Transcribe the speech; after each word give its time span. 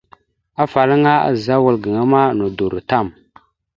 Afalaŋa 0.63 1.13
azza 1.29 1.55
wal 1.63 1.77
gaŋa 1.83 2.03
ma 2.11 2.21
nodoró 2.37 2.79
tam. 2.89 3.07